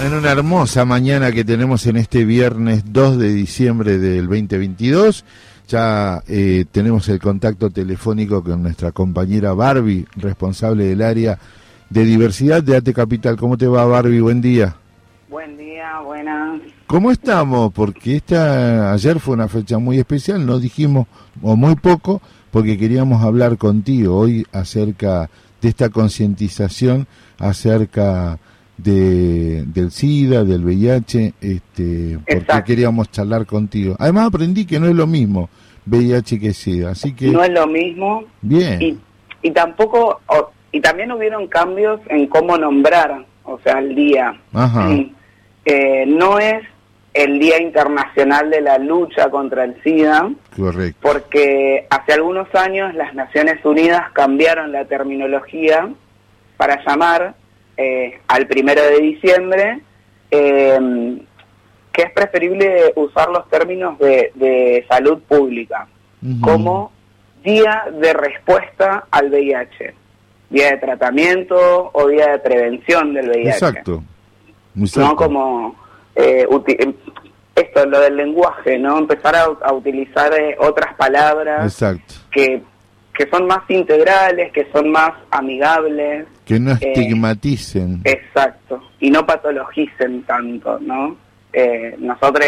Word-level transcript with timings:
en 0.00 0.14
una 0.14 0.30
hermosa 0.30 0.84
mañana 0.84 1.30
que 1.30 1.44
tenemos 1.44 1.86
en 1.86 1.96
este 1.96 2.24
viernes 2.24 2.84
2 2.86 3.18
de 3.18 3.34
diciembre 3.34 3.98
del 3.98 4.26
2022. 4.28 5.24
Ya 5.68 6.22
eh, 6.26 6.64
tenemos 6.70 7.08
el 7.08 7.18
contacto 7.18 7.70
telefónico 7.70 8.42
con 8.42 8.62
nuestra 8.62 8.92
compañera 8.92 9.52
Barbie, 9.52 10.06
responsable 10.16 10.86
del 10.86 11.02
área 11.02 11.38
de 11.90 12.04
diversidad 12.04 12.62
de 12.62 12.76
AT 12.76 12.92
Capital. 12.92 13.36
¿Cómo 13.36 13.58
te 13.58 13.66
va 13.66 13.84
Barbie? 13.84 14.20
Buen 14.20 14.40
día. 14.40 14.74
Buen 15.28 15.58
día, 15.58 16.00
buenas. 16.00 16.62
¿Cómo 16.86 17.10
estamos? 17.10 17.72
Porque 17.72 18.16
esta 18.16 18.92
ayer 18.92 19.20
fue 19.20 19.34
una 19.34 19.48
fecha 19.48 19.78
muy 19.78 19.98
especial, 19.98 20.44
no 20.46 20.58
dijimos 20.58 21.08
o 21.42 21.56
muy 21.56 21.76
poco 21.76 22.22
porque 22.50 22.78
queríamos 22.78 23.22
hablar 23.22 23.58
contigo 23.58 24.16
hoy 24.16 24.46
acerca 24.52 25.28
de 25.60 25.68
esta 25.68 25.90
concientización 25.90 27.06
acerca 27.38 28.38
de, 28.82 29.64
del 29.66 29.90
SIDA, 29.90 30.44
del 30.44 30.64
VIH, 30.64 31.34
este, 31.40 32.18
porque 32.26 32.64
queríamos 32.64 33.10
charlar 33.10 33.46
contigo. 33.46 33.96
Además 33.98 34.28
aprendí 34.28 34.64
que 34.66 34.80
no 34.80 34.86
es 34.86 34.94
lo 34.94 35.06
mismo 35.06 35.48
VIH 35.86 36.38
que 36.38 36.52
SIDA, 36.52 36.90
así 36.90 37.14
que... 37.14 37.28
No 37.28 37.42
es 37.42 37.50
lo 37.50 37.66
mismo. 37.66 38.24
Bien. 38.40 39.00
Y, 39.42 39.50
tampoco, 39.50 40.20
y 40.72 40.80
también 40.80 41.12
hubieron 41.12 41.46
cambios 41.48 42.00
en 42.08 42.26
cómo 42.26 42.56
nombrar, 42.56 43.24
o 43.44 43.58
sea, 43.60 43.78
el 43.78 43.94
día. 43.94 44.38
Ajá. 44.52 44.90
Eh, 45.64 46.04
no 46.06 46.38
es 46.38 46.62
el 47.12 47.38
Día 47.38 47.60
Internacional 47.60 48.50
de 48.50 48.60
la 48.60 48.78
Lucha 48.78 49.30
contra 49.30 49.64
el 49.64 49.82
SIDA. 49.82 50.30
Correcto. 50.56 50.98
Porque 51.02 51.86
hace 51.90 52.12
algunos 52.12 52.54
años 52.54 52.94
las 52.94 53.14
Naciones 53.14 53.64
Unidas 53.64 54.10
cambiaron 54.12 54.72
la 54.72 54.84
terminología 54.84 55.88
para 56.56 56.84
llamar 56.84 57.34
eh, 57.82 58.20
al 58.28 58.46
primero 58.46 58.82
de 58.82 59.00
diciembre, 59.00 59.80
eh, 60.30 60.78
que 61.90 62.02
es 62.02 62.12
preferible 62.12 62.92
usar 62.96 63.30
los 63.30 63.48
términos 63.48 63.98
de, 63.98 64.84
salud 64.86 65.22
pública, 65.22 65.88
como 66.42 66.92
día 67.42 67.84
de 67.90 68.12
respuesta 68.12 69.06
al 69.10 69.30
VIH, 69.30 69.94
día 70.50 70.72
de 70.72 70.76
tratamiento 70.76 71.90
o 71.94 72.06
día 72.08 72.32
de 72.32 72.38
prevención 72.40 73.14
del 73.14 73.30
VIH. 73.30 73.48
Exacto. 73.48 74.02
No 74.74 75.16
como 75.16 75.74
eh, 76.14 76.46
esto, 77.54 77.86
lo 77.86 78.00
del 78.00 78.16
lenguaje, 78.16 78.78
¿no? 78.78 78.98
Empezar 78.98 79.36
a, 79.36 79.72
utilizar 79.72 80.30
otras 80.58 80.94
palabras 80.96 81.82
que 82.30 82.62
que 83.14 83.28
son 83.28 83.46
más 83.46 83.68
integrales, 83.68 84.52
que 84.52 84.66
son 84.72 84.90
más 84.90 85.12
amigables. 85.30 86.26
Que 86.44 86.58
no 86.58 86.72
eh, 86.72 86.78
estigmaticen. 86.80 88.00
exacto, 88.04 88.82
y 89.00 89.10
no 89.10 89.26
patologicen 89.26 90.22
tanto, 90.22 90.78
¿no? 90.80 91.16
Eh, 91.52 91.96
nosotros 91.98 92.46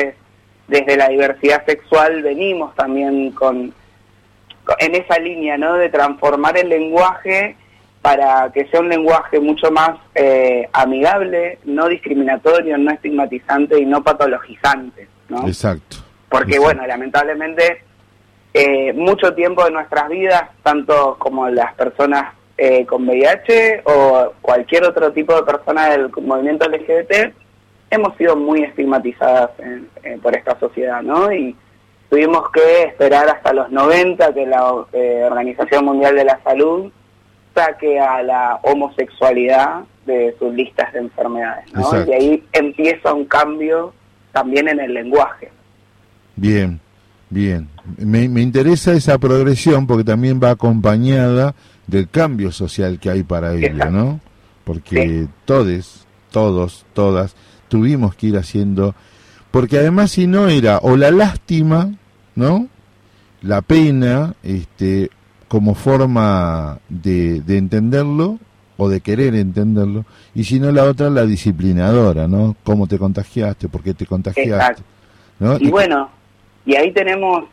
desde 0.68 0.96
la 0.96 1.08
diversidad 1.08 1.64
sexual 1.66 2.22
venimos 2.22 2.74
también 2.74 3.32
con, 3.32 3.72
en 4.78 4.94
esa 4.94 5.18
línea, 5.18 5.58
¿no? 5.58 5.74
De 5.74 5.88
transformar 5.88 6.56
el 6.56 6.68
lenguaje 6.68 7.56
para 8.00 8.50
que 8.52 8.66
sea 8.66 8.80
un 8.80 8.88
lenguaje 8.88 9.38
mucho 9.38 9.70
más 9.70 9.98
eh, 10.14 10.68
amigable, 10.72 11.58
no 11.64 11.88
discriminatorio, 11.88 12.76
no 12.76 12.90
estigmatizante 12.90 13.78
y 13.78 13.86
no 13.86 14.02
patologizante, 14.02 15.06
¿no? 15.28 15.46
Exacto. 15.46 15.98
Porque, 16.28 16.58
bueno, 16.58 16.84
lamentablemente 16.86 17.82
eh, 18.54 18.92
mucho 18.92 19.34
tiempo 19.34 19.64
de 19.64 19.70
nuestras 19.70 20.08
vidas, 20.08 20.44
tanto 20.62 21.16
como 21.18 21.48
las 21.48 21.74
personas 21.74 22.34
eh, 22.58 22.84
con 22.86 23.08
VIH 23.08 23.82
o 23.84 24.32
cualquier 24.42 24.84
otro 24.84 25.12
tipo 25.12 25.34
de 25.34 25.42
persona 25.42 25.90
del 25.90 26.10
movimiento 26.10 26.68
LGBT, 26.68 27.34
hemos 27.90 28.16
sido 28.16 28.36
muy 28.36 28.62
estigmatizadas 28.62 29.50
por 30.22 30.36
esta 30.36 30.58
sociedad, 30.58 31.02
¿no? 31.02 31.32
Y 31.32 31.56
tuvimos 32.12 32.50
que 32.50 32.82
esperar 32.82 33.26
hasta 33.30 33.54
los 33.54 33.70
90 33.70 34.34
que 34.34 34.44
la 34.44 34.84
eh, 34.92 35.22
Organización 35.24 35.86
Mundial 35.86 36.14
de 36.14 36.26
la 36.26 36.38
Salud 36.44 36.92
saque 37.54 37.98
a 37.98 38.22
la 38.22 38.60
homosexualidad 38.62 39.84
de 40.04 40.36
sus 40.38 40.52
listas 40.52 40.92
de 40.92 40.98
enfermedades, 40.98 41.72
¿no? 41.72 42.04
Y 42.06 42.12
ahí 42.12 42.44
empieza 42.52 43.14
un 43.14 43.24
cambio 43.24 43.94
también 44.30 44.68
en 44.68 44.80
el 44.80 44.92
lenguaje. 44.92 45.50
Bien. 46.36 46.78
Bien, 47.32 47.66
me, 47.96 48.24
interesa 48.42 48.92
esa 48.92 49.16
progresión 49.16 49.86
porque 49.86 50.04
también 50.04 50.38
va 50.38 50.50
acompañada 50.50 51.54
del 51.86 52.10
cambio 52.10 52.52
social 52.52 52.98
que 53.00 53.08
hay 53.08 53.22
para 53.22 53.54
ella, 53.54 53.88
¿no? 53.88 54.20
Porque 54.64 55.28
todos, 55.46 56.06
todos, 56.30 56.84
todas, 56.92 57.34
tuvimos 57.68 58.14
que 58.16 58.26
ir 58.26 58.36
haciendo, 58.36 58.94
porque 59.50 59.78
además 59.78 60.10
si 60.10 60.26
no 60.26 60.48
era 60.48 60.80
o 60.82 60.98
la 60.98 61.10
lástima, 61.10 61.92
¿no? 62.34 62.68
La 63.40 63.62
pena, 63.62 64.34
este, 64.42 65.08
como 65.48 65.74
forma 65.74 66.80
de, 66.90 67.40
de 67.40 67.56
entenderlo 67.56 68.40
o 68.76 68.90
de 68.90 69.00
querer 69.00 69.36
entenderlo, 69.36 70.04
y 70.34 70.44
si 70.44 70.60
no 70.60 70.70
la 70.70 70.84
otra, 70.84 71.08
la 71.08 71.24
disciplinadora, 71.24 72.28
¿no? 72.28 72.56
Cómo 72.62 72.86
te 72.86 72.98
contagiaste, 72.98 73.70
por 73.70 73.82
qué 73.82 73.94
te 73.94 74.04
contagiaste. 74.04 74.82
¿no? 75.38 75.56
Y 75.58 75.70
bueno, 75.70 76.10
y 76.64 76.76
ahí 76.76 76.92
tenemos 76.92 77.44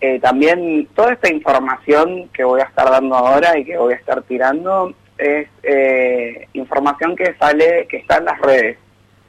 eh, 0.00 0.18
también 0.20 0.88
toda 0.94 1.12
esta 1.12 1.32
información 1.32 2.28
que 2.32 2.44
voy 2.44 2.60
a 2.60 2.64
estar 2.64 2.90
dando 2.90 3.14
ahora 3.14 3.58
y 3.58 3.64
que 3.64 3.78
voy 3.78 3.94
a 3.94 3.96
estar 3.96 4.22
tirando 4.22 4.94
es 5.18 5.48
eh, 5.62 6.48
información 6.52 7.16
que 7.16 7.34
sale, 7.34 7.86
que 7.88 7.98
está 7.98 8.18
en 8.18 8.24
las 8.26 8.40
redes, 8.40 8.78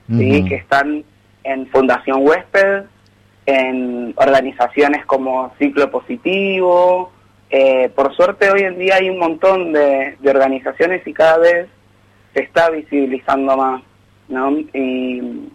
¿sí? 0.10 0.44
que 0.46 0.56
están 0.56 1.04
en 1.44 1.68
Fundación 1.68 2.28
Huésped, 2.28 2.84
en 3.46 4.14
organizaciones 4.18 5.06
como 5.06 5.54
Ciclo 5.58 5.90
Positivo. 5.90 7.12
Eh, 7.50 7.90
por 7.96 8.14
suerte 8.16 8.52
hoy 8.52 8.64
en 8.64 8.78
día 8.78 8.96
hay 8.96 9.10
un 9.10 9.20
montón 9.20 9.72
de, 9.72 10.18
de 10.20 10.30
organizaciones 10.30 11.08
y 11.08 11.14
cada 11.14 11.38
vez 11.38 11.68
se 12.34 12.44
está 12.44 12.70
visibilizando 12.70 13.56
más, 13.56 13.82
¿no? 14.28 14.52
Y 14.74 15.50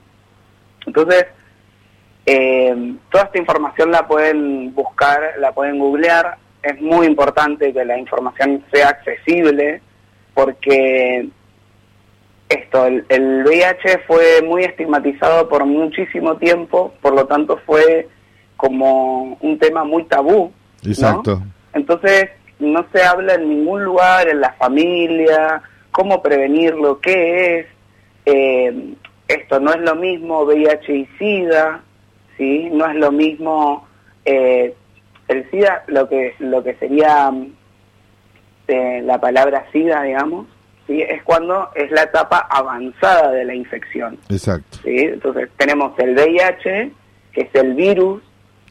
entonces 0.87 1.26
eh, 2.27 2.94
toda 3.10 3.25
esta 3.25 3.38
información 3.38 3.91
la 3.91 4.06
pueden 4.06 4.75
buscar, 4.75 5.21
la 5.38 5.53
pueden 5.53 5.78
googlear. 5.78 6.37
Es 6.62 6.81
muy 6.81 7.06
importante 7.06 7.72
que 7.72 7.84
la 7.84 7.99
información 7.99 8.65
sea 8.72 8.91
accesible 8.91 9.81
porque 10.34 11.28
esto, 12.49 12.87
el, 12.87 13.44
VIH 13.44 14.00
fue 14.06 14.43
muy 14.43 14.65
estigmatizado 14.65 15.49
por 15.49 15.65
muchísimo 15.65 16.37
tiempo, 16.37 16.93
por 17.00 17.15
lo 17.15 17.27
tanto 17.27 17.59
fue 17.66 18.09
como 18.56 19.37
un 19.41 19.59
tema 19.59 19.84
muy 19.84 20.05
tabú. 20.05 20.53
Exacto. 20.84 21.43
Entonces 21.72 22.28
no 22.59 22.87
se 22.93 23.03
habla 23.03 23.34
en 23.34 23.49
ningún 23.49 23.84
lugar, 23.84 24.28
en 24.28 24.41
la 24.41 24.53
familia, 24.53 25.62
cómo 25.91 26.22
prevenirlo, 26.22 27.00
qué 27.00 27.59
es. 27.59 27.66
Eh, 28.27 28.94
esto 29.27 29.59
no 29.59 29.72
es 29.72 29.81
lo 29.81 29.97
mismo 29.97 30.43
VIH 30.43 30.94
y 30.94 31.06
SIDA, 31.19 31.82
¿sí? 32.43 32.69
No 32.73 32.87
es 32.87 32.97
lo 32.97 33.13
mismo 33.13 33.87
eh, 34.25 34.75
el 35.29 35.49
SIDA, 35.51 35.85
lo 35.87 36.09
que, 36.09 36.35
lo 36.41 36.63
que 36.65 36.75
sería 36.75 37.33
eh, 38.67 39.01
la 39.05 39.21
palabra 39.21 39.65
SIDA, 39.73 40.03
digamos, 40.03 40.49
¿sí? 40.89 41.03
Es 41.03 41.23
cuando 41.23 41.71
es 41.77 41.91
la 41.93 42.03
etapa 42.03 42.49
avanzada 42.51 43.31
de 43.31 43.45
la 43.45 43.55
infección. 43.55 44.19
Exacto. 44.29 44.79
¿sí? 44.83 44.97
Entonces 44.97 45.49
tenemos 45.57 45.97
el 46.01 46.15
VIH, 46.15 46.91
que 47.33 47.41
es 47.43 47.55
el 47.55 47.75
virus 47.75 48.23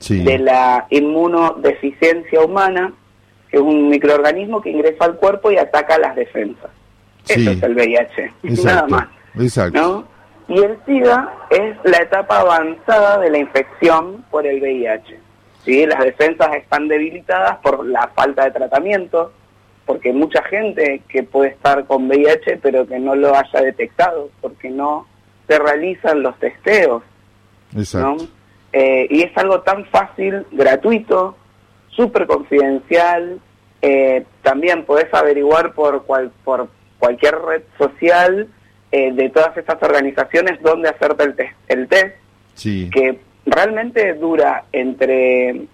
de 0.09 0.40
la 0.40 0.88
inmunodeficiencia 0.90 2.42
humana, 2.42 2.92
que 3.50 3.58
es 3.58 3.64
un 3.64 3.88
microorganismo 3.90 4.62
que 4.62 4.72
ingresa 4.72 5.06
al 5.06 5.16
cuerpo 5.16 5.52
y 5.52 5.58
ataca 5.58 5.98
las 5.98 6.16
defensas. 6.16 6.72
Eso 7.28 7.52
es 7.52 7.64
el 7.64 7.76
VIH, 7.76 8.34
nada 8.66 8.88
más. 8.88 9.08
Exacto. 9.40 9.79
¿no? 9.79 10.10
Y 10.52 10.62
el 10.62 10.78
SIDA 10.86 11.34
es 11.50 11.78
la 11.86 12.00
etapa 12.00 12.42
avanzada 12.42 13.20
de 13.20 13.30
la 13.30 13.38
infección 13.38 14.26
por 14.30 14.46
el 14.46 14.62
VIH. 14.62 15.18
¿sí? 15.64 15.86
Las 15.86 16.03
defensas 16.03 16.53
están 16.56 16.90
debilitadas 16.90 17.59
por 17.59 17.86
la 17.86 18.09
falta 18.09 18.44
de 18.44 18.52
tratamiento, 18.52 19.32
porque 19.86 20.09
hay 20.09 20.16
mucha 20.16 20.44
gente 20.44 21.03
que 21.08 21.24
puede 21.24 21.52
estar 21.52 21.86
con 21.86 22.09
VIH 22.09 22.58
pero 22.58 22.86
que 22.86 23.00
no 23.00 23.16
lo 23.16 23.34
haya 23.34 23.62
detectado, 23.62 24.30
porque 24.42 24.70
no 24.70 25.08
se 25.48 25.58
realizan 25.58 26.22
los 26.22 26.38
testeos. 26.38 27.02
Exacto. 27.74 28.26
Eh, 28.74 29.08
y 29.09 29.22
es 29.22 29.38
algo 29.38 29.62
tan 29.62 29.86
fácil, 29.86 30.46
gratuito, 30.52 31.38
súper 31.88 32.28
confidencial. 32.28 33.40
Eh, 33.82 34.26
también 34.42 34.84
podés 34.84 35.14
averiguar 35.14 35.72
por, 35.72 36.03
cual, 36.03 36.30
por 36.44 36.68
cualquier 37.00 37.40
red 37.40 37.64
social 37.78 38.50
eh, 38.91 39.11
de 39.14 39.29
todas 39.29 39.55
estas 39.58 39.82
organizaciones 39.82 40.61
dónde 40.61 40.90
hacerte 40.90 41.23
el 41.23 41.35
test, 41.35 41.53
el 41.67 41.88
test 41.88 42.16
que 42.64 43.20
realmente 43.46 44.14
dura 44.16 44.66
entre... 44.72 45.66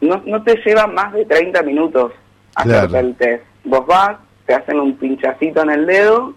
No, 0.00 0.22
no 0.26 0.42
te 0.42 0.56
lleva 0.64 0.86
más 0.86 1.12
de 1.12 1.24
30 1.24 1.62
minutos 1.62 2.12
hacerte 2.54 2.98
el 2.98 3.14
test. 3.16 3.44
Vos 3.64 3.86
vas, 3.86 4.18
te 4.46 4.54
hacen 4.54 4.80
un 4.80 4.96
pinchacito 4.96 5.62
en 5.62 5.70
el 5.70 5.86
dedo, 5.86 6.34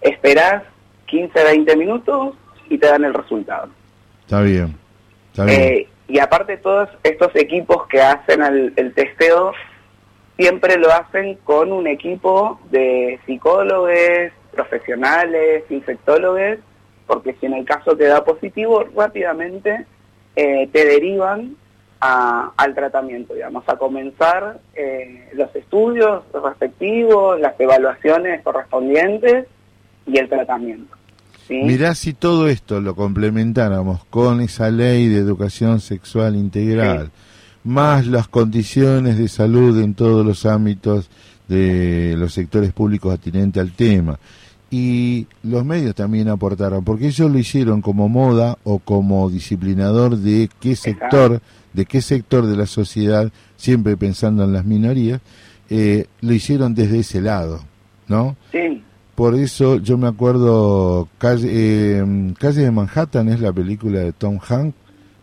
esperás 0.00 0.62
15, 1.06 1.44
20 1.44 1.76
minutos 1.76 2.34
y 2.68 2.78
te 2.78 2.86
dan 2.86 3.04
el 3.04 3.14
resultado. 3.14 3.68
Está 4.22 4.40
bien. 4.40 4.76
Está 5.32 5.44
bien. 5.44 5.60
Eh, 5.60 5.88
y 6.08 6.18
aparte 6.18 6.56
todos 6.58 6.88
estos 7.02 7.34
equipos 7.34 7.86
que 7.88 8.00
hacen 8.00 8.42
el, 8.42 8.92
testeo 8.94 9.52
siempre 10.36 10.76
lo 10.76 10.92
hacen 10.92 11.36
con 11.44 11.72
un 11.72 11.86
equipo 11.86 12.60
de 12.70 13.18
psicólogos, 13.26 14.32
profesionales, 14.54 15.64
infectólogos, 15.70 16.58
porque 17.06 17.34
si 17.34 17.46
en 17.46 17.54
el 17.54 17.64
caso 17.64 17.96
te 17.96 18.04
da 18.04 18.24
positivo, 18.24 18.84
rápidamente 18.96 19.86
eh, 20.36 20.68
te 20.72 20.84
derivan 20.86 21.56
al 22.00 22.74
tratamiento, 22.74 23.32
digamos, 23.32 23.66
a 23.66 23.76
comenzar 23.76 24.60
eh, 24.74 25.30
los 25.32 25.54
estudios 25.56 26.22
respectivos, 26.34 27.40
las 27.40 27.58
evaluaciones 27.58 28.42
correspondientes 28.42 29.46
y 30.06 30.18
el 30.18 30.28
tratamiento. 30.28 30.94
Mirá 31.48 31.94
si 31.94 32.12
todo 32.12 32.48
esto 32.48 32.80
lo 32.80 32.94
complementáramos 32.94 34.04
con 34.06 34.40
esa 34.40 34.70
ley 34.70 35.08
de 35.08 35.18
educación 35.18 35.80
sexual 35.80 36.36
integral, 36.36 37.10
más 37.64 38.06
las 38.06 38.28
condiciones 38.28 39.16
de 39.16 39.28
salud 39.28 39.80
en 39.82 39.94
todos 39.94 40.26
los 40.26 40.44
ámbitos 40.44 41.10
de 41.48 42.16
los 42.16 42.32
sectores 42.32 42.72
públicos 42.72 43.14
atinentes 43.14 43.62
al 43.62 43.72
tema. 43.72 44.18
Y 44.76 45.28
los 45.44 45.64
medios 45.64 45.94
también 45.94 46.28
aportaron, 46.28 46.82
porque 46.82 47.06
ellos 47.06 47.30
lo 47.30 47.38
hicieron 47.38 47.80
como 47.80 48.08
moda 48.08 48.58
o 48.64 48.80
como 48.80 49.30
disciplinador 49.30 50.16
de 50.16 50.50
qué 50.58 50.74
sector, 50.74 51.40
de 51.72 51.84
qué 51.84 52.02
sector 52.02 52.44
de 52.44 52.56
la 52.56 52.66
sociedad, 52.66 53.30
siempre 53.56 53.96
pensando 53.96 54.42
en 54.42 54.52
las 54.52 54.64
minorías, 54.64 55.20
eh, 55.70 56.06
lo 56.22 56.32
hicieron 56.32 56.74
desde 56.74 56.98
ese 56.98 57.20
lado, 57.20 57.60
¿no? 58.08 58.36
Sí. 58.50 58.82
Por 59.14 59.36
eso 59.36 59.76
yo 59.76 59.96
me 59.96 60.08
acuerdo, 60.08 61.08
Calle, 61.18 61.48
eh, 61.52 62.34
Calle 62.40 62.62
de 62.62 62.70
Manhattan 62.72 63.28
es 63.28 63.38
la 63.38 63.52
película 63.52 64.00
de 64.00 64.12
Tom 64.12 64.40
Hanks, 64.44 64.76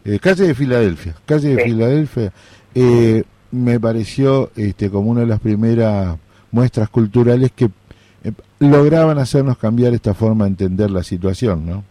eh, 0.06 0.18
Calle 0.20 0.48
de 0.48 0.56
Filadelfia, 0.56 1.14
Calle 1.26 1.58
de 1.58 1.64
Filadelfia, 1.66 2.32
eh, 2.74 3.24
me 3.52 3.82
pareció 3.82 4.50
este, 4.56 4.90
como 4.90 5.12
una 5.12 5.22
de 5.22 5.28
las 5.28 5.42
primeras 5.42 6.18
muestras 6.52 6.88
culturales 6.88 7.52
que 7.54 7.70
lograban 8.62 9.18
hacernos 9.18 9.58
cambiar 9.58 9.94
esta 9.94 10.14
forma 10.14 10.46
de 10.46 10.52
entender 10.52 10.92
la 10.92 11.04
situación, 11.04 11.66
¿no? 11.66 11.84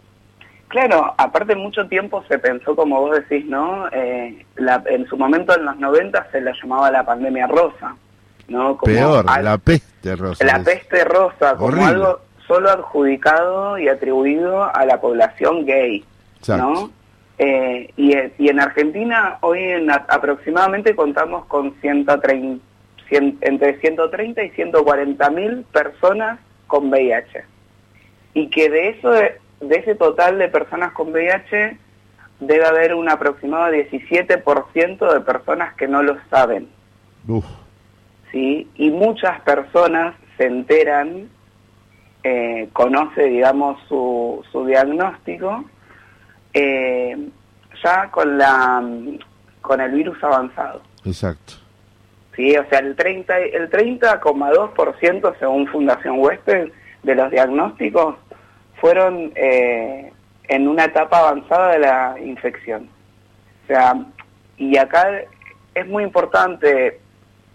Claro, 0.69 1.13
aparte 1.17 1.53
mucho 1.53 1.85
tiempo 1.87 2.23
se 2.29 2.39
pensó, 2.39 2.75
como 2.77 3.01
vos 3.01 3.19
decís, 3.19 3.45
¿no? 3.45 3.89
en 3.91 5.05
su 5.09 5.17
momento, 5.17 5.53
en 5.53 5.65
los 5.65 5.77
90, 5.77 6.31
se 6.31 6.39
la 6.39 6.53
llamaba 6.61 6.89
la 6.89 7.05
pandemia 7.05 7.47
rosa. 7.47 7.93
Peor, 8.83 9.25
la 9.25 9.57
peste 9.57 10.15
rosa. 10.15 10.45
La 10.45 10.63
peste 10.63 11.03
rosa, 11.03 11.55
como 11.55 11.85
algo 11.85 12.21
solo 12.47 12.69
adjudicado 12.69 13.77
y 13.77 13.89
atribuido 13.89 14.63
a 14.63 14.85
la 14.85 14.99
población 14.99 15.65
gay, 15.65 16.05
¿no? 16.47 16.89
Eh, 17.37 17.91
y, 17.97 18.13
y, 18.37 18.49
en 18.49 18.59
Argentina 18.59 19.37
hoy 19.41 19.59
en, 19.59 19.89
aproximadamente 19.89 20.95
contamos 20.95 21.45
con 21.45 21.73
130, 21.81 22.63
entre 23.09 23.79
130 23.79 24.43
y 24.43 24.49
140 24.51 25.29
mil 25.31 25.63
personas 25.71 26.39
con 26.71 26.89
VIH. 26.89 27.43
Y 28.33 28.49
que 28.49 28.69
de 28.69 28.89
eso, 28.91 29.09
de, 29.09 29.35
ese 29.59 29.93
total 29.95 30.39
de 30.39 30.47
personas 30.47 30.93
con 30.93 31.11
VIH, 31.11 31.77
debe 32.39 32.65
haber 32.65 32.95
un 32.95 33.09
aproximado 33.09 33.73
17% 33.73 35.13
de 35.13 35.19
personas 35.19 35.75
que 35.75 35.89
no 35.89 36.01
lo 36.01 36.17
saben. 36.29 36.69
Uf. 37.27 37.45
¿sí? 38.31 38.69
y 38.75 38.89
muchas 38.89 39.41
personas 39.41 40.15
se 40.37 40.45
enteran, 40.45 41.29
eh, 42.23 42.69
conoce, 42.71 43.23
digamos, 43.25 43.77
su, 43.89 44.41
su 44.49 44.65
diagnóstico, 44.65 45.65
eh, 46.53 47.17
ya 47.83 48.09
con, 48.09 48.37
la, 48.37 48.81
con 49.61 49.81
el 49.81 49.91
virus 49.91 50.23
avanzado. 50.23 50.81
Exacto. 51.03 51.55
Sí, 52.35 52.55
o 52.55 52.67
sea, 52.69 52.79
el 52.79 52.95
30 52.95 53.37
el 53.39 53.69
30,2% 53.69 55.39
según 55.39 55.67
Fundación 55.67 56.19
Huésped 56.19 56.69
de 57.03 57.15
los 57.15 57.29
diagnósticos 57.29 58.15
fueron 58.79 59.31
eh, 59.35 60.11
en 60.47 60.67
una 60.67 60.85
etapa 60.85 61.19
avanzada 61.19 61.73
de 61.73 61.79
la 61.79 62.15
infección. 62.23 62.89
O 63.63 63.67
sea, 63.67 63.93
y 64.57 64.77
acá 64.77 65.21
es 65.75 65.87
muy 65.87 66.03
importante 66.03 66.99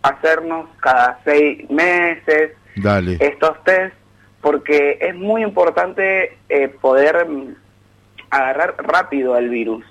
hacernos 0.03 0.69
cada 0.81 1.19
seis 1.25 1.69
meses 1.71 2.53
estos 3.21 3.65
test, 3.65 3.95
porque 4.41 4.99
es 5.01 5.15
muy 5.15 5.43
importante 5.43 6.37
eh, 6.49 6.69
poder 6.69 7.27
agarrar 8.31 8.77
rápido 8.79 9.35
al 9.35 9.49
virus. 9.49 9.85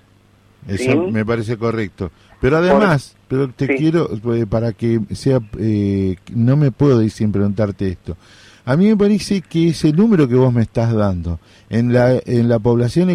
Eso 0.67 1.07
me 1.07 1.25
parece 1.25 1.57
correcto. 1.57 2.11
Pero 2.39 2.57
además, 2.57 3.15
pero 3.35 3.53
te 3.55 3.75
quiero, 3.75 4.09
eh, 4.33 4.45
para 4.45 4.73
que 4.73 4.99
sea, 5.13 5.39
eh, 5.59 6.15
no 6.33 6.57
me 6.57 6.71
puedo 6.71 7.01
ir 7.01 7.11
sin 7.11 7.31
preguntarte 7.31 7.89
esto. 7.89 8.17
A 8.65 8.75
mí 8.75 8.87
me 8.87 8.97
parece 8.97 9.41
que 9.41 9.69
ese 9.69 9.91
número 9.93 10.27
que 10.27 10.35
vos 10.35 10.51
me 10.51 10.63
estás 10.63 10.93
dando 10.93 11.39
en 11.69 11.93
la, 11.93 12.19
en 12.25 12.49
la 12.49 12.57
población 12.57 13.11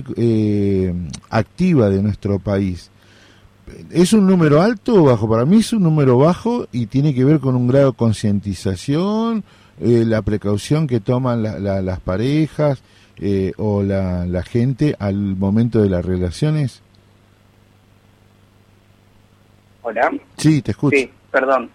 activa 1.30 1.90
de 1.90 2.02
nuestro 2.02 2.38
país, 2.38 2.90
¿Es 3.90 4.12
un 4.12 4.26
número 4.26 4.62
alto 4.62 4.94
o 4.94 5.04
bajo? 5.04 5.28
Para 5.28 5.44
mí 5.44 5.58
es 5.58 5.72
un 5.72 5.82
número 5.82 6.18
bajo 6.18 6.66
y 6.72 6.86
tiene 6.86 7.14
que 7.14 7.24
ver 7.24 7.40
con 7.40 7.56
un 7.56 7.66
grado 7.66 7.92
de 7.92 7.96
concientización, 7.96 9.44
eh, 9.80 10.04
la 10.06 10.22
precaución 10.22 10.86
que 10.86 11.00
toman 11.00 11.42
las 11.42 12.00
parejas 12.00 12.82
eh, 13.18 13.52
o 13.56 13.82
la, 13.82 14.42
gente 14.42 14.96
al 14.98 15.16
momento 15.36 15.80
de 15.82 15.88
las 15.88 16.04
relaciones. 16.04 16.82
Hola. 19.82 20.10
Sí, 20.36 20.62
te 20.62 20.72
escucho. 20.72 20.96
Sí, 20.96 21.10
perdón. 21.30 21.70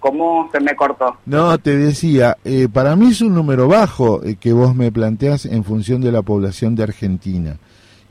¿Cómo 0.00 0.48
se 0.50 0.60
me 0.60 0.74
cortó? 0.74 1.18
No, 1.26 1.58
te 1.58 1.76
decía, 1.76 2.38
eh, 2.44 2.68
para 2.72 2.96
mí 2.96 3.10
es 3.10 3.20
un 3.20 3.34
número 3.34 3.68
bajo 3.68 4.22
que 4.40 4.52
vos 4.52 4.74
me 4.74 4.90
planteas 4.90 5.44
en 5.44 5.62
función 5.62 6.00
de 6.00 6.10
la 6.10 6.22
población 6.22 6.74
de 6.74 6.84
Argentina. 6.84 7.58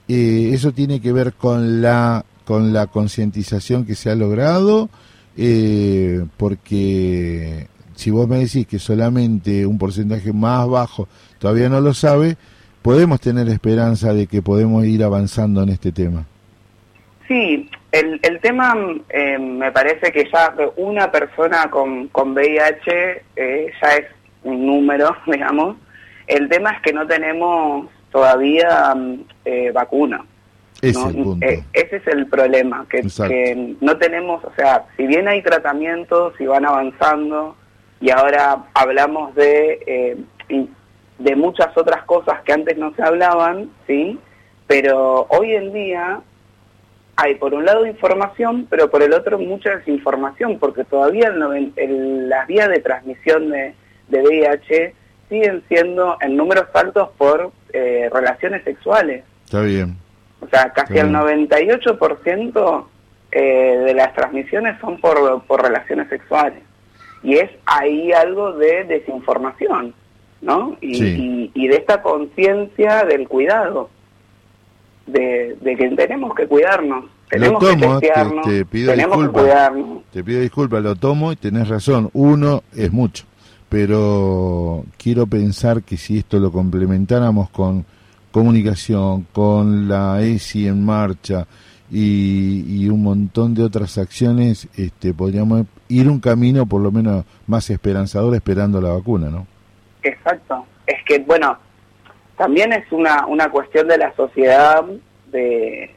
eso 0.08 0.72
tiene 0.72 1.02
que 1.02 1.12
ver 1.12 1.34
con 1.34 1.82
la 1.82 2.26
con 2.50 2.74
la 2.74 2.88
concientización 2.88 3.86
que 3.86 3.94
se 3.94 4.10
ha 4.10 4.16
logrado, 4.16 4.90
eh, 5.38 6.26
porque 6.36 7.68
si 7.94 8.10
vos 8.10 8.28
me 8.28 8.40
decís 8.40 8.66
que 8.66 8.80
solamente 8.80 9.68
un 9.68 9.78
porcentaje 9.78 10.34
más 10.34 10.68
bajo 10.68 11.08
todavía 11.38 11.70
no 11.70 11.80
lo 11.80 11.94
sabe, 11.94 12.38
podemos 12.82 13.22
tener 13.22 13.48
esperanza 13.50 14.16
de 14.16 14.26
que 14.26 14.42
podemos 14.42 14.84
ir 14.86 15.04
avanzando 15.04 15.62
en 15.62 15.70
este 15.70 15.92
tema. 15.92 16.26
Sí, 17.28 17.70
el, 17.92 18.20
el 18.24 18.40
tema 18.40 18.76
eh, 19.10 19.38
me 19.38 19.72
parece 19.72 20.12
que 20.12 20.30
ya 20.32 20.54
una 20.78 21.12
persona 21.12 21.70
con, 21.70 22.08
con 22.10 22.34
VIH 22.34 23.24
eh, 23.36 23.72
ya 23.82 23.96
es 23.96 24.06
un 24.44 24.66
número, 24.66 25.16
digamos. 25.28 25.78
El 26.28 26.48
tema 26.50 26.72
es 26.72 26.82
que 26.82 26.94
no 26.94 27.08
tenemos 27.08 27.90
todavía 28.12 28.94
eh, 29.46 29.72
vacuna. 29.72 30.24
Eh, 30.82 31.64
ese 31.74 31.96
es 31.98 32.08
el 32.08 32.28
problema, 32.28 32.86
que, 32.90 33.76
no 33.82 33.98
tenemos, 33.98 34.44
o 34.46 34.52
sea, 34.56 34.86
si 34.96 35.08
bien 35.08 35.28
hay 35.28 35.42
tratamientos 35.42 36.34
y 36.40 36.46
van 36.46 36.66
avanzando, 36.66 37.56
y 38.00 38.12
ahora 38.12 38.64
hablamos 38.74 39.36
de, 39.36 39.80
eh, 39.86 40.68
de 41.18 41.36
muchas 41.36 41.76
otras 41.78 42.04
cosas 42.06 42.42
que 42.44 42.54
antes 42.54 42.78
no 42.78 42.94
se 42.96 43.04
hablaban, 43.04 43.70
¿sí? 43.88 44.18
Pero 44.68 45.26
hoy 45.30 45.54
en 45.54 45.74
día 45.74 46.22
hay 47.22 47.36
por 47.36 47.54
un 47.54 47.66
lado 47.66 47.86
información, 47.86 48.66
pero 48.70 48.90
por 48.90 49.04
el 49.04 49.14
otro 49.14 49.38
mucha 49.38 49.76
desinformación, 49.76 50.58
porque 50.58 50.86
todavía 50.86 51.28
el, 51.76 52.30
las 52.30 52.48
vías 52.48 52.70
de 52.70 52.80
transmisión 52.80 53.50
de, 53.50 53.74
de 54.08 54.22
VIH 54.22 54.94
siguen 55.28 55.62
siendo 55.68 56.18
en 56.22 56.38
números 56.38 56.68
altos 56.74 57.10
por 57.18 57.52
eh, 57.74 58.10
relaciones 58.12 58.64
sexuales. 58.64 59.24
Está 59.44 59.62
bien. 59.62 59.98
O 60.40 60.48
sea, 60.48 60.72
casi 60.72 60.98
el 60.98 61.10
98% 61.10 62.86
eh, 63.32 63.82
de 63.86 63.94
las 63.94 64.14
transmisiones 64.14 64.80
son 64.80 65.02
por, 65.02 65.44
por 65.44 65.62
relaciones 65.62 66.08
sexuales. 66.08 66.64
Y 67.22 67.36
es 67.36 67.52
ahí 67.66 68.14
algo 68.14 68.54
de 68.54 68.86
desinformación, 68.86 69.94
¿no? 70.42 70.78
Y, 70.80 71.52
y, 71.54 71.68
de 71.68 71.76
esta 71.76 72.02
conciencia 72.02 73.04
del 73.04 73.28
cuidado, 73.28 73.90
de, 75.12 75.58
que 75.62 75.90
tenemos 75.96 76.34
que 76.36 76.48
cuidarnos. 76.48 77.06
Tenemos 77.30 77.62
lo 77.62 77.70
tomo, 77.70 78.00
que 78.00 78.12
te, 78.44 78.66
pido 78.66 78.94
disculpas, 78.94 79.72
Te 80.12 80.24
pido 80.24 80.42
disculpas, 80.42 80.82
lo 80.82 80.96
tomo 80.96 81.32
y 81.32 81.36
tenés 81.36 81.68
razón. 81.68 82.10
Uno 82.14 82.64
es 82.76 82.92
mucho, 82.92 83.26
pero 83.70 84.84
quiero 84.98 85.28
pensar 85.28 85.84
que 85.84 85.96
si 85.96 86.18
esto 86.18 86.40
lo 86.40 86.52
complementáramos 86.52 87.50
con 87.52 87.86
comunicación, 88.32 89.28
con 89.32 89.88
la 89.88 90.22
ESI 90.22 90.68
en 90.68 90.84
marcha 90.84 91.46
y, 91.92 92.88
un 92.90 93.04
montón 93.04 93.54
de 93.54 93.64
otras 93.64 93.98
acciones, 93.98 94.68
este, 94.76 95.14
podríamos 95.14 95.66
ir 95.88 96.08
un 96.08 96.20
camino 96.20 96.66
por 96.66 96.82
lo 96.82 96.92
menos 96.92 97.26
más 97.48 97.70
esperanzador 97.70 98.36
esperando 98.36 98.82
la 98.82 98.90
vacuna, 98.90 99.30
¿no? 99.30 99.48
Exacto. 100.04 100.66
Es 100.86 101.04
que, 101.06 101.20
bueno, 101.20 101.58
también 102.40 102.72
es 102.72 102.90
una, 102.94 103.26
una 103.28 103.52
cuestión 103.52 103.90
de 103.90 103.98
la 103.98 104.16
sociedad 104.16 104.86
de, 105.30 105.92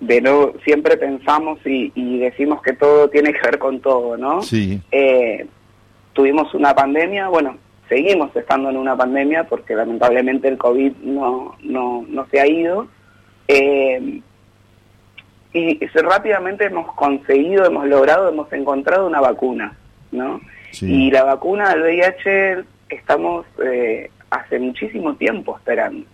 de 0.00 0.20
no 0.22 0.54
siempre 0.64 0.96
pensamos 0.96 1.58
y, 1.66 1.92
y, 1.94 2.18
decimos 2.18 2.62
que 2.62 2.72
todo 2.72 3.10
tiene 3.10 3.34
que 3.34 3.42
ver 3.42 3.58
con 3.58 3.78
todo, 3.80 4.16
¿no? 4.16 4.40
Sí. 4.40 4.80
Eh, 4.90 5.46
tuvimos 6.14 6.54
una 6.54 6.74
pandemia, 6.74 7.28
bueno, 7.28 7.58
seguimos 7.90 8.34
estando 8.34 8.70
en 8.70 8.78
una 8.78 8.96
pandemia 8.96 9.44
porque 9.44 9.74
lamentablemente 9.74 10.48
el 10.48 10.56
COVID 10.56 10.92
no, 11.02 11.54
no, 11.62 12.06
no 12.08 12.26
se 12.30 12.40
ha 12.40 12.46
ido. 12.46 12.88
Eh, 13.46 14.22
y 15.52 15.86
rápidamente 15.88 16.64
hemos 16.64 16.90
conseguido, 16.94 17.66
hemos 17.66 17.86
logrado, 17.86 18.30
hemos 18.30 18.50
encontrado 18.54 19.06
una 19.06 19.20
vacuna, 19.20 19.76
¿no? 20.10 20.40
Y 20.80 21.10
la 21.10 21.24
vacuna 21.24 21.74
del 21.74 21.82
VIH 21.82 22.64
estamos 22.88 23.44
eh, 23.62 24.08
hace 24.30 24.58
muchísimo 24.58 25.14
tiempo 25.16 25.56
esperando, 25.56 26.06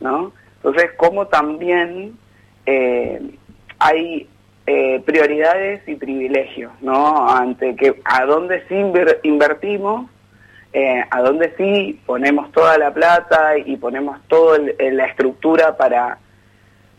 ¿no? 0.00 0.32
Entonces, 0.56 0.92
como 0.96 1.26
también 1.26 2.16
eh, 2.66 3.20
hay 3.78 4.28
eh, 4.66 5.02
prioridades 5.04 5.86
y 5.86 5.94
privilegios, 5.94 6.72
¿no? 6.80 7.28
Ante 7.28 7.76
que 7.76 8.00
a 8.04 8.24
dónde 8.24 8.62
sí 8.68 8.74
invertimos, 9.24 10.10
eh, 10.72 11.04
a 11.10 11.20
dónde 11.20 11.52
sí 11.56 12.00
ponemos 12.06 12.50
toda 12.52 12.78
la 12.78 12.92
plata 12.92 13.58
y 13.58 13.76
ponemos 13.76 14.18
toda 14.26 14.58
la 14.78 15.04
estructura 15.04 15.76
para, 15.76 16.18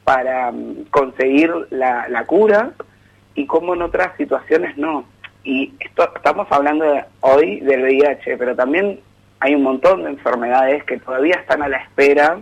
para 0.03 0.51
mm, 0.51 0.85
conseguir 0.91 1.51
la, 1.71 2.23
cura 2.27 2.71
y 3.33 3.45
cómo 3.47 3.73
en 3.73 3.81
otras 3.81 4.15
situaciones 4.15 4.77
no. 4.77 5.05
Y 5.43 5.73
esto, 5.79 6.09
estamos 6.15 6.47
hablando 6.51 6.85
hoy 7.21 7.59
del 7.61 7.83
VIH, 7.83 8.37
pero 8.37 8.55
también 8.55 8.99
hay 9.39 9.55
un 9.55 9.63
montón 9.63 10.03
de 10.03 10.09
enfermedades 10.09 10.83
que 10.83 10.99
todavía 10.99 11.35
están 11.35 11.61
a 11.61 11.67
la 11.67 11.77
espera 11.77 12.39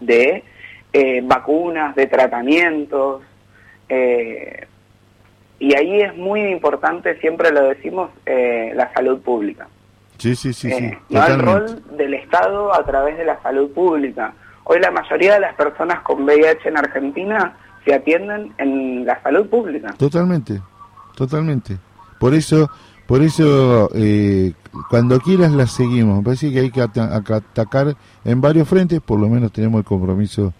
de 0.00 0.44
eh, 0.92 1.20
vacunas, 1.24 1.94
de 1.94 2.06
tratamientos, 2.06 3.22
eh, 3.88 4.66
y 5.58 5.74
ahí 5.74 6.00
es 6.00 6.16
muy 6.16 6.40
importante, 6.42 7.18
siempre 7.20 7.50
lo 7.50 7.64
decimos, 7.64 8.10
eh, 8.26 8.72
la 8.74 8.92
salud 8.92 9.20
pública. 9.20 9.66
Sí, 10.18 10.34
sí, 10.34 10.52
sí. 10.52 10.70
sí 10.70 10.90
no 11.10 11.26
el 11.26 11.38
rol 11.38 11.82
del 11.96 12.14
Estado 12.14 12.72
a 12.74 12.84
través 12.84 13.18
de 13.18 13.24
la 13.24 13.40
salud 13.42 13.70
pública. 13.72 14.34
Hoy 14.64 14.80
la 14.80 14.90
mayoría 14.90 15.34
de 15.34 15.40
las 15.40 15.54
personas 15.54 16.00
con 16.02 16.22
VIH 16.22 16.68
en 16.68 16.76
Argentina 16.76 17.56
se 17.84 17.94
atienden 17.94 18.52
en 18.58 19.04
la 19.06 19.20
salud 19.22 19.48
pública. 19.48 19.94
Totalmente, 19.96 20.60
totalmente. 21.16 21.76
Por 22.18 22.34
eso, 22.34 22.68
por 23.08 23.22
eso 23.22 23.88
cuando 24.90 25.18
quieras 25.20 25.52
las 25.52 25.72
seguimos. 25.72 26.18
Me 26.18 26.24
parece 26.24 26.52
que 26.52 26.60
hay 26.60 26.70
que 26.70 26.82
atacar 26.82 27.96
en 28.24 28.40
varios 28.40 28.68
frentes, 28.68 29.00
por 29.00 29.18
lo 29.18 29.28
menos 29.28 29.50
tenemos 29.52 29.80
el 29.80 29.84
compromiso 29.84 30.52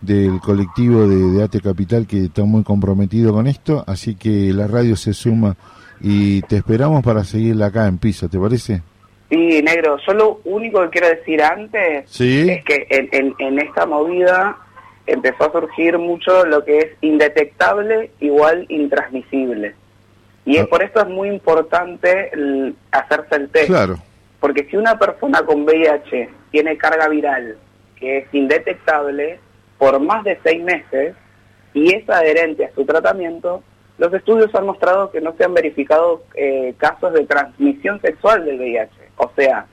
del 0.00 0.38
colectivo 0.40 1.08
de, 1.08 1.42
Ate 1.42 1.60
Capital 1.60 2.06
que 2.06 2.26
está 2.26 2.44
muy 2.44 2.62
comprometido 2.62 3.32
con 3.32 3.46
esto, 3.46 3.84
así 3.86 4.14
que 4.14 4.52
la 4.52 4.66
radio 4.66 4.96
se 4.96 5.12
suma 5.12 5.56
y 6.00 6.42
te 6.42 6.56
esperamos 6.56 7.02
para 7.02 7.24
seguirla 7.24 7.66
acá 7.66 7.86
en 7.86 7.98
piso, 7.98 8.28
¿te 8.28 8.38
parece? 8.38 8.82
Sí, 9.28 9.60
negro, 9.62 9.98
yo 10.06 10.14
lo 10.14 10.40
único 10.44 10.82
que 10.82 10.90
quiero 10.90 11.08
decir 11.08 11.42
antes 11.42 12.20
es 12.20 12.64
que 12.64 12.86
en, 12.90 13.34
en, 13.38 13.58
esta 13.58 13.86
movida 13.86 14.56
empezó 15.06 15.44
a 15.44 15.52
surgir 15.52 15.98
mucho 15.98 16.46
lo 16.46 16.64
que 16.64 16.78
es 16.78 16.86
indetectable 17.00 18.10
igual 18.20 18.64
intransmisible. 18.68 19.74
Y 20.48 20.56
es, 20.56 20.62
ah. 20.62 20.66
por 20.70 20.82
eso 20.82 21.00
es 21.00 21.08
muy 21.08 21.28
importante 21.28 22.30
hacerse 22.90 23.36
el 23.36 23.50
test. 23.50 23.66
Claro. 23.66 23.98
Porque 24.40 24.64
si 24.64 24.78
una 24.78 24.98
persona 24.98 25.42
con 25.42 25.64
VIH 25.64 26.30
tiene 26.50 26.78
carga 26.78 27.06
viral 27.08 27.58
que 27.96 28.18
es 28.18 28.28
indetectable, 28.32 29.40
por 29.76 30.00
más 30.00 30.24
de 30.24 30.38
seis 30.42 30.62
meses 30.62 31.14
y 31.74 31.94
es 31.94 32.08
adherente 32.08 32.64
a 32.64 32.74
su 32.74 32.86
tratamiento, 32.86 33.62
los 33.98 34.14
estudios 34.14 34.54
han 34.54 34.64
mostrado 34.64 35.10
que 35.10 35.20
no 35.20 35.34
se 35.36 35.44
han 35.44 35.52
verificado 35.52 36.22
eh, 36.34 36.72
casos 36.78 37.12
de 37.12 37.26
transmisión 37.26 38.00
sexual 38.00 38.46
del 38.46 38.58
VIH. 38.58 38.90
O 39.16 39.30
sea, 39.36 39.66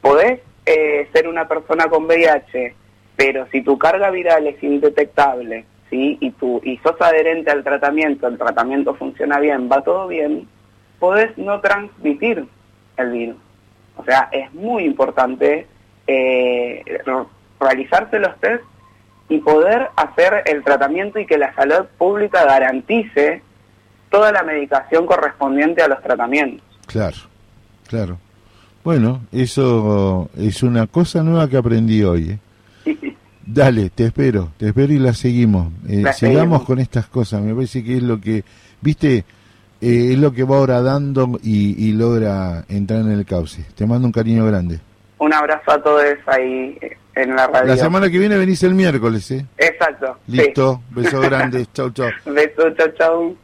podés 0.00 0.40
eh, 0.66 1.08
ser 1.12 1.26
una 1.26 1.48
persona 1.48 1.86
con 1.86 2.04
VIH, 2.04 2.76
pero 3.16 3.48
si 3.50 3.62
tu 3.62 3.76
carga 3.76 4.10
viral 4.10 4.46
es 4.46 4.62
indetectable, 4.62 5.64
y, 5.92 6.30
tú, 6.32 6.60
y 6.64 6.78
sos 6.78 7.00
adherente 7.00 7.50
al 7.50 7.62
tratamiento, 7.62 8.26
el 8.26 8.38
tratamiento 8.38 8.94
funciona 8.94 9.38
bien, 9.38 9.68
va 9.70 9.82
todo 9.82 10.08
bien, 10.08 10.48
podés 10.98 11.36
no 11.36 11.60
transmitir 11.60 12.46
el 12.96 13.10
virus. 13.10 13.36
O 13.96 14.04
sea, 14.04 14.28
es 14.32 14.52
muy 14.54 14.84
importante 14.84 15.66
eh, 16.06 16.82
realizarse 17.60 18.18
los 18.18 18.38
test 18.40 18.64
y 19.28 19.38
poder 19.38 19.88
hacer 19.96 20.42
el 20.46 20.64
tratamiento 20.64 21.18
y 21.18 21.26
que 21.26 21.38
la 21.38 21.54
salud 21.54 21.86
pública 21.98 22.44
garantice 22.44 23.42
toda 24.10 24.32
la 24.32 24.42
medicación 24.42 25.06
correspondiente 25.06 25.82
a 25.82 25.88
los 25.88 26.02
tratamientos. 26.02 26.66
Claro, 26.86 27.16
claro. 27.88 28.18
Bueno, 28.84 29.20
eso 29.30 30.28
es 30.36 30.62
una 30.62 30.86
cosa 30.86 31.22
nueva 31.22 31.48
que 31.48 31.56
aprendí 31.56 32.02
hoy. 32.02 32.30
¿eh? 32.30 32.38
Dale, 33.44 33.90
te 33.90 34.06
espero, 34.06 34.52
te 34.56 34.68
espero 34.68 34.92
y 34.92 34.98
la 34.98 35.12
seguimos. 35.14 35.72
Eh, 35.88 36.04
sigamos 36.14 36.62
con 36.64 36.78
estas 36.78 37.06
cosas, 37.06 37.42
me 37.42 37.54
parece 37.54 37.82
que 37.82 37.96
es 37.96 38.02
lo 38.02 38.20
que, 38.20 38.44
viste, 38.80 39.24
eh, 39.80 40.12
es 40.12 40.18
lo 40.18 40.32
que 40.32 40.44
va 40.44 40.56
ahora 40.56 40.80
dando 40.80 41.38
y, 41.42 41.88
y 41.88 41.92
logra 41.92 42.64
entrar 42.68 43.00
en 43.00 43.10
el 43.10 43.24
cauce. 43.24 43.64
Te 43.74 43.86
mando 43.86 44.06
un 44.06 44.12
cariño 44.12 44.46
grande. 44.46 44.80
Un 45.18 45.32
abrazo 45.32 45.72
a 45.72 45.82
todos 45.82 46.04
ahí 46.26 46.78
en 47.14 47.36
la 47.36 47.46
radio. 47.46 47.68
La 47.68 47.76
semana 47.76 48.10
que 48.10 48.18
viene 48.18 48.36
venís 48.36 48.62
el 48.62 48.74
miércoles, 48.74 49.30
¿eh? 49.30 49.46
Exacto. 49.58 50.18
Listo. 50.26 50.82
Beso 50.90 51.20
grande. 51.20 51.66
chau, 51.72 51.90
chau. 51.90 52.10
Beso, 52.26 52.70
chau, 52.76 52.88
chau. 52.98 53.36